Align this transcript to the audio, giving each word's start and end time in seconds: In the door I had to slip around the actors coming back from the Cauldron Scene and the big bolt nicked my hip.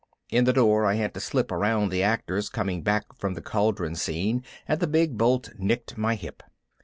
In 0.31 0.45
the 0.45 0.53
door 0.53 0.87
I 0.87 0.95
had 0.95 1.13
to 1.13 1.19
slip 1.19 1.51
around 1.51 1.89
the 1.89 2.01
actors 2.01 2.49
coming 2.49 2.81
back 2.81 3.15
from 3.19 3.35
the 3.35 3.41
Cauldron 3.43 3.93
Scene 3.93 4.43
and 4.67 4.79
the 4.79 4.87
big 4.87 5.15
bolt 5.15 5.51
nicked 5.59 5.95
my 5.95 6.15
hip. 6.15 6.41